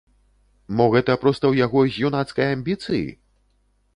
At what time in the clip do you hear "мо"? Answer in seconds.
0.77-0.85